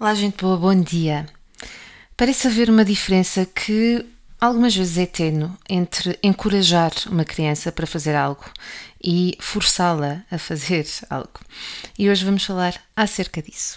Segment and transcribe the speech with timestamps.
[0.00, 1.24] Olá, gente boa, bom dia.
[2.16, 4.04] Parece haver uma diferença que
[4.40, 8.44] algumas vezes é tênue entre encorajar uma criança para fazer algo
[9.02, 11.38] e forçá-la a fazer algo.
[11.96, 13.76] E hoje vamos falar acerca disso.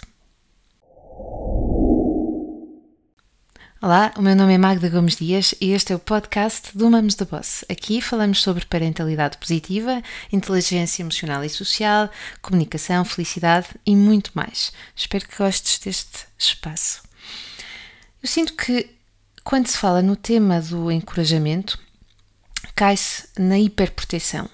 [3.80, 7.14] Olá, o meu nome é Magda Gomes Dias e este é o podcast do Mamos
[7.14, 7.64] da Boss.
[7.68, 10.02] Aqui falamos sobre parentalidade positiva,
[10.32, 12.10] inteligência emocional e social,
[12.42, 14.72] comunicação, felicidade e muito mais.
[14.96, 17.02] Espero que gostes deste espaço.
[18.20, 18.90] Eu sinto que
[19.44, 21.78] quando se fala no tema do encorajamento,
[22.74, 24.50] cai-se na hiperproteção.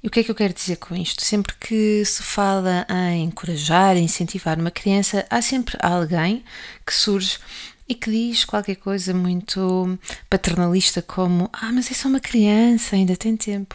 [0.00, 1.24] E o que é que eu quero dizer com isto?
[1.24, 6.44] Sempre que se fala em encorajar, incentivar uma criança, há sempre alguém
[6.86, 7.40] que surge
[7.88, 9.98] e que diz qualquer coisa muito
[10.28, 13.74] paternalista, como: Ah, mas é só uma criança, ainda tem tempo.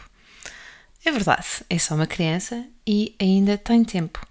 [1.05, 4.25] É verdade, é só uma criança e ainda tem tempo.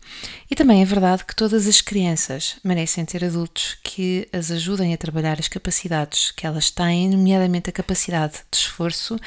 [0.50, 4.96] E também é verdade que todas as crianças merecem ter adultos que as ajudem a
[4.96, 9.18] trabalhar as capacidades que elas têm, nomeadamente a capacidade de esforço,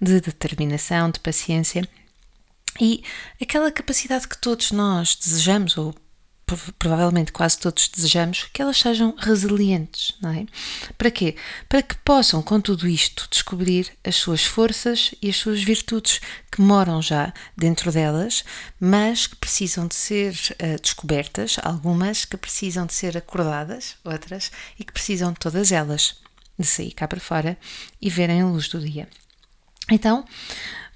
[0.00, 1.82] de determinação, de paciência
[2.80, 3.02] e
[3.40, 5.94] aquela capacidade que todos nós desejamos, ou
[6.78, 10.46] provavelmente quase todos desejamos, que elas sejam resilientes, não é?
[10.96, 11.36] Para quê?
[11.68, 16.60] Para que possam, com tudo isto, descobrir as suas forças e as suas virtudes que
[16.60, 18.44] moram já dentro delas,
[18.78, 24.84] mas que precisam de ser uh, descobertas, algumas que precisam de ser acordadas, outras, e
[24.84, 26.16] que precisam de todas elas
[26.58, 27.58] de sair cá para fora
[28.00, 29.08] e verem a luz do dia.
[29.90, 30.24] Então,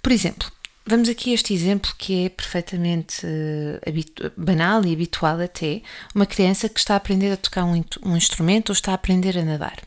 [0.02, 0.50] por exemplo,
[0.88, 5.82] Vamos aqui a este exemplo que é perfeitamente uh, banal e habitual até,
[6.14, 9.36] uma criança que está a aprender a tocar um, um instrumento ou está a aprender
[9.36, 9.80] a nadar,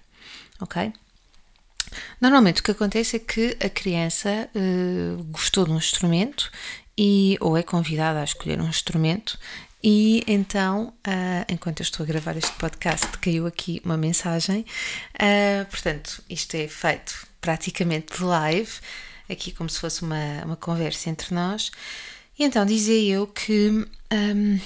[0.59, 0.91] ok?
[2.19, 6.51] Normalmente o que acontece é que a criança uh, gostou de um instrumento
[6.97, 9.39] e ou é convidada a escolher um instrumento
[9.81, 14.65] e então, uh, enquanto eu estou a gravar este podcast, caiu aqui uma mensagem.
[15.15, 18.73] Uh, portanto, isto é feito praticamente live
[19.29, 21.71] aqui como se fosse uma, uma conversa entre nós.
[22.37, 24.59] E então dizia eu que um,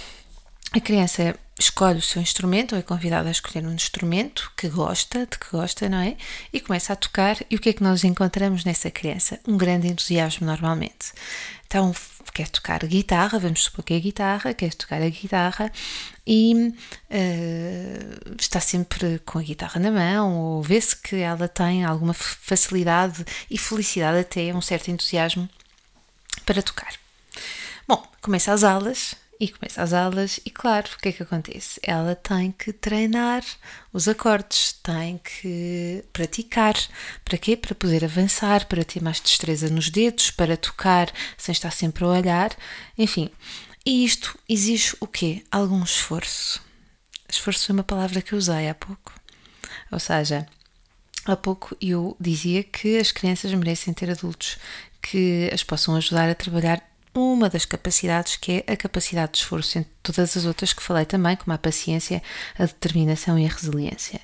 [0.72, 5.28] a criança escolhe o seu instrumento, ou é convidada a escolher um instrumento que gosta,
[5.28, 6.18] de que gosta, não é?
[6.52, 9.40] E começa a tocar, e o que é que nós encontramos nessa criança?
[9.48, 11.14] Um grande entusiasmo normalmente.
[11.68, 11.94] Então,
[12.34, 15.72] quer tocar guitarra, vamos supor que é guitarra, quer tocar a guitarra
[16.26, 16.74] e
[17.10, 23.24] uh, está sempre com a guitarra na mão, ou vê-se que ela tem alguma facilidade
[23.50, 25.48] e felicidade, até um certo entusiasmo
[26.46, 26.94] para tocar.
[27.88, 31.78] Bom, começa as aulas, e começa as aulas e claro, o que é que acontece?
[31.84, 33.44] Ela tem que treinar
[33.92, 36.74] os acordes, tem que praticar.
[37.26, 37.58] Para quê?
[37.58, 42.08] Para poder avançar, para ter mais destreza nos dedos, para tocar sem estar sempre a
[42.08, 42.56] olhar,
[42.98, 43.30] enfim.
[43.86, 45.44] E isto exige o quê?
[45.52, 46.62] Algum esforço.
[47.28, 49.14] Esforço é uma palavra que eu usei há pouco.
[49.92, 50.48] Ou seja,
[51.26, 54.58] há pouco eu dizia que as crianças merecem ter adultos
[55.02, 59.78] que as possam ajudar a trabalhar uma das capacidades que é a capacidade de esforço,
[59.78, 62.22] entre todas as outras que falei também, como a paciência,
[62.58, 64.20] a determinação e a resiliência.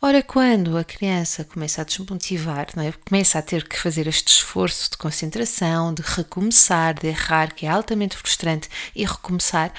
[0.00, 2.92] Ora, quando a criança começa a desmotivar, é?
[2.92, 7.68] começa a ter que fazer este esforço de concentração, de recomeçar, de errar, que é
[7.68, 9.72] altamente frustrante, e recomeçar,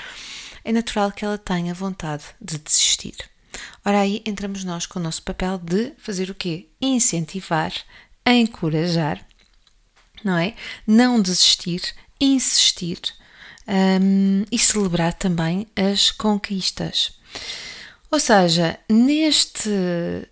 [0.63, 3.15] é natural que ela tenha vontade de desistir.
[3.85, 6.67] Ora, aí entramos nós com o nosso papel de fazer o quê?
[6.81, 7.71] Incentivar,
[8.25, 9.25] encorajar,
[10.23, 10.53] não é?
[10.85, 11.81] Não desistir,
[12.19, 12.99] insistir
[13.67, 17.11] um, e celebrar também as conquistas.
[18.11, 19.69] Ou seja, neste,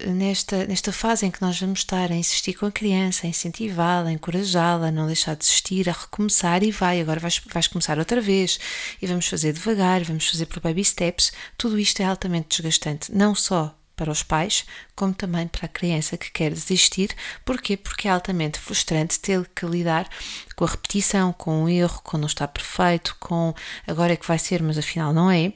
[0.08, 4.09] nesta, nesta fase em que nós vamos estar a insistir com a criança, a incentivá-la,
[4.09, 8.00] a encorajá-la, a não deixar de desistir, a recomeçar e vai, agora vais, vais começar
[8.00, 8.59] outra vez
[9.00, 13.36] e vamos fazer devagar, vamos fazer por baby steps, tudo isto é altamente desgastante, não
[13.36, 14.63] só para os pais,
[14.96, 17.13] como também para a criança que quer desistir.
[17.44, 17.75] Porquê?
[17.75, 20.08] Porque é altamente frustrante ter que lidar
[20.56, 23.53] com a repetição, com o erro, com não estar perfeito, com
[23.86, 25.52] agora é que vai ser, mas afinal não é.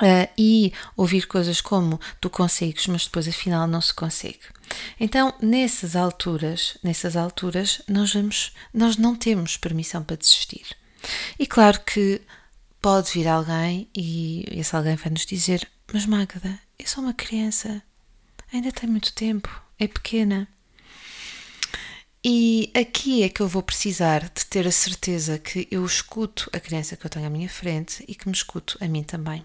[0.00, 4.40] Uh, e ouvir coisas como tu consegues, mas depois afinal não se consegue.
[4.98, 10.64] Então, nessas alturas, nessas alturas, nós vamos, nós não temos permissão para desistir.
[11.38, 12.22] E claro que
[12.80, 17.82] pode vir alguém e esse alguém vai nos dizer: Mas Magda, é só uma criança,
[18.52, 19.48] ainda tem muito tempo,
[19.78, 20.48] é pequena.
[22.24, 26.60] E aqui é que eu vou precisar de ter a certeza que eu escuto a
[26.60, 29.42] criança que eu tenho à minha frente e que me escuto a mim também.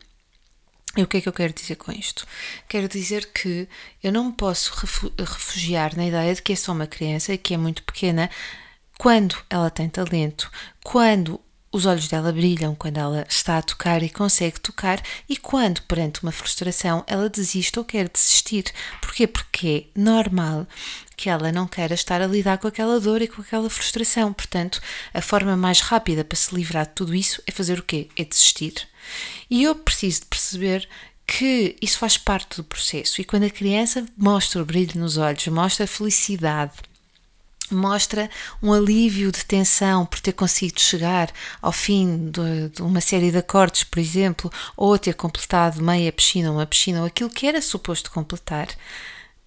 [0.95, 2.25] E o que é que eu quero dizer com isto?
[2.67, 3.67] Quero dizer que
[4.01, 4.73] eu não me posso
[5.17, 8.29] refugiar na ideia de que é só uma criança e que é muito pequena
[8.97, 10.51] quando ela tem talento,
[10.83, 11.39] quando
[11.71, 16.23] os olhos dela brilham quando ela está a tocar e consegue tocar, e quando, perante
[16.23, 18.65] uma frustração, ela desiste ou quer desistir.
[19.01, 19.27] Porquê?
[19.27, 20.67] Porque é normal
[21.15, 24.31] que ela não queira estar a lidar com aquela dor e com aquela frustração.
[24.31, 24.79] Portanto,
[25.13, 28.07] a forma mais rápida para se livrar de tudo isso é fazer o quê?
[28.15, 28.87] É desistir.
[29.49, 30.87] E eu preciso de perceber
[31.25, 33.19] que isso faz parte do processo.
[33.19, 36.73] E quando a criança mostra o brilho nos olhos, mostra a felicidade,
[37.71, 38.29] mostra
[38.61, 41.31] um alívio de tensão por ter conseguido chegar
[41.61, 46.51] ao fim de, de, uma série de acordes, por exemplo, ou ter completado meia piscina,
[46.51, 48.67] uma piscina, ou aquilo que era suposto completar,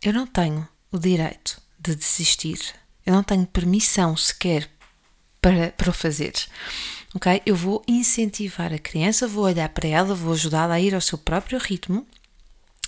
[0.02, 2.58] eu não tenho o direito de desistir.
[3.04, 4.68] Eu não tenho permissão sequer
[5.40, 6.34] para, para o fazer.
[7.14, 7.42] Ok?
[7.44, 11.18] Eu vou incentivar a criança, vou olhar para ela, vou ajudá-la a ir ao seu
[11.18, 12.06] próprio ritmo,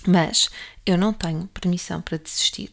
[0.07, 0.49] mas
[0.85, 2.71] eu não tenho permissão para desistir.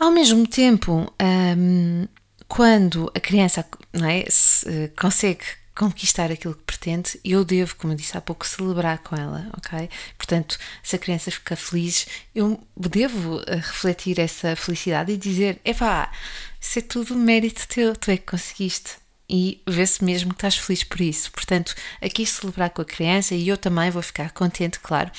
[0.00, 2.08] Ao mesmo tempo, um,
[2.48, 5.44] quando a criança é, se, uh, consegue
[5.76, 9.90] conquistar aquilo que pretende, eu devo, como eu disse há pouco, celebrar com ela, ok?
[10.16, 16.10] Portanto, se a criança fica feliz, eu devo uh, refletir essa felicidade e dizer: epá,
[16.58, 18.92] isso é tudo mérito teu, tu é que conseguiste.
[19.28, 21.30] E vê-se mesmo que estás feliz por isso.
[21.30, 25.12] Portanto, aqui celebrar com a criança e eu também vou ficar contente, claro,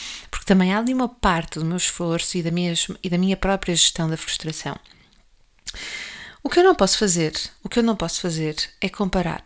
[0.51, 3.73] também há ali uma parte do meu esforço e da minha, e da minha própria
[3.73, 4.75] gestão da frustração.
[6.43, 7.31] O que eu não posso fazer,
[7.63, 9.43] o que eu não posso fazer é comparar.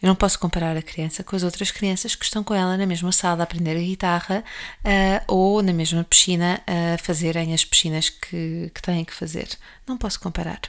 [0.00, 2.86] Eu não posso comparar a criança com as outras crianças que estão com ela na
[2.86, 4.44] mesma sala a aprender a guitarra
[4.84, 9.48] uh, ou na mesma piscina a fazerem as piscinas que, que têm que fazer.
[9.84, 10.60] Não posso comparar.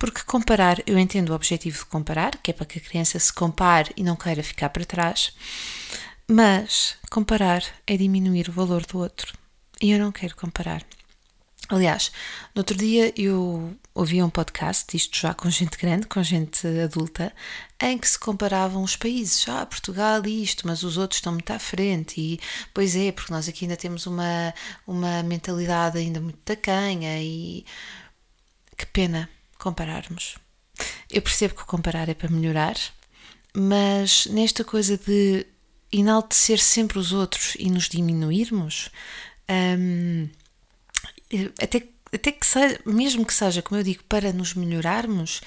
[0.00, 3.32] Porque comparar, eu entendo o objetivo de comparar, que é para que a criança se
[3.32, 5.32] compare e não queira ficar para trás,
[6.28, 9.32] mas comparar é diminuir o valor do outro.
[9.80, 10.84] E eu não quero comparar.
[11.70, 12.10] Aliás,
[12.54, 17.32] no outro dia eu ouvi um podcast, isto já com gente grande, com gente adulta,
[17.80, 19.46] em que se comparavam os países.
[19.48, 22.20] Ah, Portugal isto, mas os outros estão muito à frente.
[22.20, 22.40] E
[22.72, 24.54] pois é, porque nós aqui ainda temos uma,
[24.86, 27.64] uma mentalidade ainda muito tacanha e
[28.76, 29.28] que pena
[29.58, 30.36] compararmos.
[31.10, 32.76] Eu percebo que comparar é para melhorar,
[33.54, 35.46] mas nesta coisa de
[35.92, 38.90] enaltecer sempre os outros e nos diminuirmos,
[39.50, 40.28] hum,
[41.60, 45.40] até, até que seja, mesmo que seja, como eu digo, para nos melhorarmos,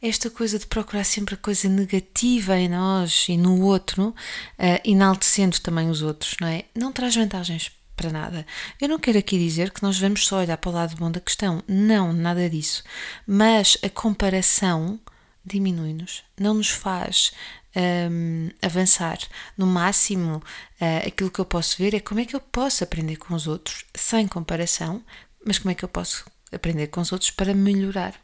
[0.00, 5.60] esta coisa de procurar sempre a coisa negativa em nós e no outro, uh, enaltecendo
[5.60, 6.64] também os outros, não é?
[6.74, 8.46] Não traz vantagens para nada.
[8.80, 11.20] Eu não quero aqui dizer que nós vamos só olhar para o lado bom da
[11.20, 12.84] questão, não, nada disso.
[13.26, 15.00] Mas a comparação
[15.44, 17.32] diminui-nos, não nos faz
[17.76, 19.18] um, avançar.
[19.56, 23.16] No máximo, uh, aquilo que eu posso ver é como é que eu posso aprender
[23.16, 25.02] com os outros sem comparação,
[25.44, 28.14] mas como é que eu posso aprender com os outros para melhorar.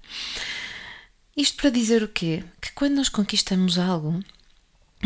[1.36, 2.44] Isto para dizer o quê?
[2.60, 4.22] Que quando nós conquistamos algo,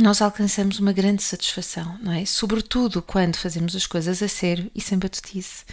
[0.00, 2.24] nós alcançamos uma grande satisfação, não é?
[2.24, 5.64] Sobretudo quando fazemos as coisas a sério e sem batutice.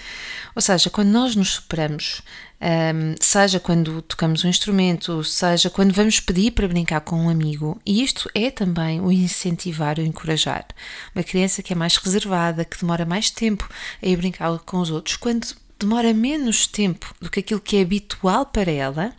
[0.55, 2.21] Ou seja, quando nós nos superamos,
[2.59, 7.79] um, seja quando tocamos um instrumento, seja quando vamos pedir para brincar com um amigo,
[7.85, 10.65] e isto é também o incentivar, o encorajar.
[11.13, 13.69] Uma criança que é mais reservada, que demora mais tempo
[14.01, 15.47] a ir brincar com os outros, quando
[15.79, 19.13] demora menos tempo do que aquilo que é habitual para ela,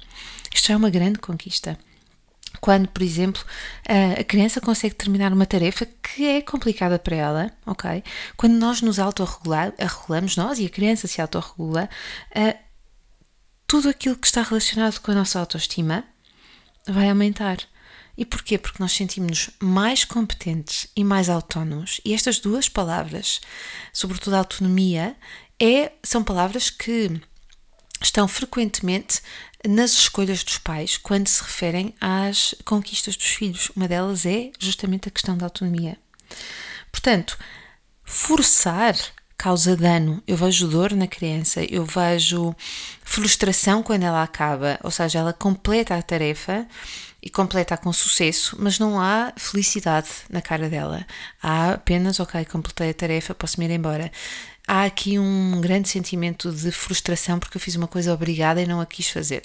[0.52, 1.78] isto é uma grande conquista
[2.60, 3.42] quando, por exemplo,
[4.18, 8.02] a criança consegue terminar uma tarefa que é complicada para ela, ok?
[8.36, 11.88] Quando nós nos autorregulamos, nós e a criança se autorregula,
[13.66, 16.04] tudo aquilo que está relacionado com a nossa autoestima
[16.86, 17.58] vai aumentar.
[18.16, 18.56] E porquê?
[18.56, 22.00] Porque nós sentimos-nos mais competentes e mais autónomos.
[22.04, 23.40] E estas duas palavras,
[23.92, 25.14] sobretudo a autonomia,
[25.60, 27.20] é, são palavras que
[28.00, 29.20] estão frequentemente
[29.68, 33.70] nas escolhas dos pais quando se referem às conquistas dos filhos.
[33.74, 35.96] Uma delas é justamente a questão da autonomia.
[36.90, 37.38] Portanto,
[38.04, 38.94] forçar
[39.36, 40.22] causa dano.
[40.26, 42.54] Eu vejo dor na criança, eu vejo
[43.04, 46.66] frustração quando ela acaba, ou seja, ela completa a tarefa
[47.22, 51.06] e completa com sucesso, mas não há felicidade na cara dela.
[51.42, 54.10] Há apenas, ok, completei a tarefa, posso me ir embora
[54.66, 58.80] há aqui um grande sentimento de frustração porque eu fiz uma coisa obrigada e não
[58.80, 59.42] a quis fazer.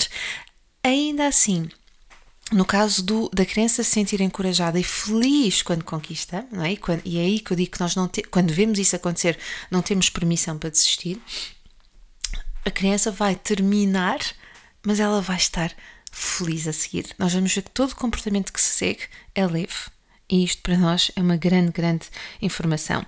[0.84, 1.70] Ainda assim,
[2.52, 6.74] no caso do, da criança se sentir encorajada e feliz quando conquista, não é?
[6.74, 8.96] E, quando, e é aí que eu digo que nós não te, quando vemos isso
[8.96, 9.38] acontecer,
[9.70, 11.22] não temos permissão para desistir.
[12.66, 14.20] A criança vai terminar,
[14.86, 15.72] mas ela vai estar
[16.12, 17.16] feliz a seguir.
[17.18, 19.90] Nós vamos ver que todo comportamento que se segue é leve.
[20.30, 22.08] E isto para nós é uma grande, grande
[22.42, 23.06] informação.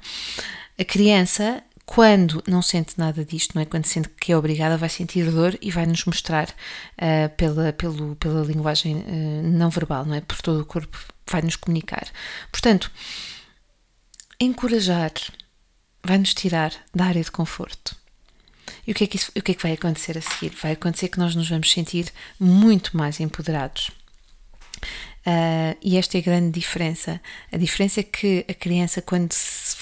[0.77, 3.65] A criança quando não sente nada disto, não é?
[3.65, 8.15] Quando sente que é obrigada, vai sentir dor e vai nos mostrar uh, pela, pelo,
[8.15, 10.21] pela linguagem uh, não verbal, não é?
[10.21, 10.97] Por todo o corpo,
[11.29, 12.07] vai nos comunicar.
[12.51, 12.89] Portanto,
[14.39, 15.11] encorajar
[16.03, 17.95] vai nos tirar da área de conforto.
[18.87, 20.55] E o que, é que isso, o que é que vai acontecer a seguir?
[20.61, 23.91] Vai acontecer que nós nos vamos sentir muito mais empoderados.
[25.25, 27.21] Uh, e esta é a grande diferença.
[27.51, 29.31] A diferença é que a criança, quando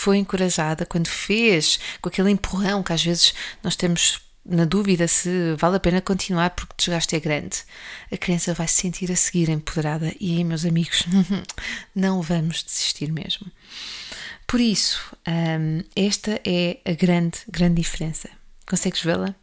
[0.01, 5.53] foi encorajada, quando fez com aquele empurrão que às vezes nós temos na dúvida se
[5.55, 7.58] vale a pena continuar porque o desgaste é grande,
[8.12, 10.12] a criança vai se sentir a seguir empoderada.
[10.20, 11.03] E aí, meus amigos,
[11.93, 13.46] não vamos desistir mesmo.
[14.48, 18.27] Por isso, um, ah, esta é a grande, grande diferença.
[18.67, 19.36] Consegues vê-la?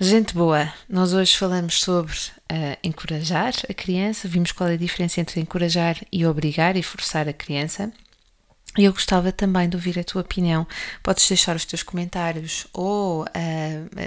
[0.00, 5.20] Gente boa, nós hoje falamos sobre uh, encorajar a criança, vimos qual é a diferença
[5.20, 7.92] entre encorajar e obrigar e forçar a criança.
[8.76, 10.66] E eu gostava também de ouvir a tua opinião.
[11.02, 13.26] Podes deixar os teus comentários ou uh,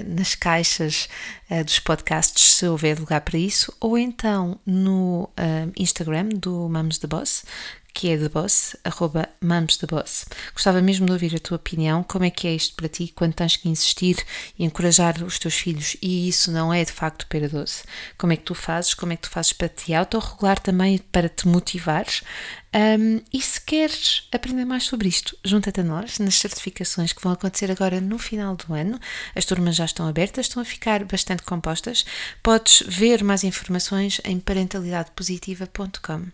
[0.06, 1.10] nas caixas
[1.50, 5.30] uh, dos podcasts, se houver lugar para isso, ou então no
[5.76, 7.44] Instagram do Mums the Boss,
[7.94, 10.26] que é The Boss, arroba Mums The Boss.
[10.54, 13.34] Gostava mesmo de ouvir a tua opinião, como é que é isto para ti, quando
[13.34, 14.18] tens que insistir
[14.58, 17.84] e encorajar os teus filhos e isso não é de facto pera doce.
[18.18, 21.30] Como é que tu fazes, como é que tu fazes para te autorregular também, para
[21.30, 22.24] te motivares
[22.74, 27.34] um, e se queres aprender mais sobre isto, junta-te a nós nas certificações que vão
[27.34, 28.98] acontecer agora no final do ano.
[29.36, 32.06] As turmas já estão abertas, estão a ficar bastante compostas.
[32.42, 36.28] Podes ver mais informações em parentalidadepositiva.com.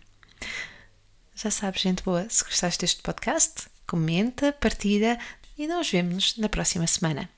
[1.40, 5.16] Já sabes, gente boa, se gostaste deste podcast, comenta, partilha
[5.56, 7.30] e nós vemos-nos na próxima semana.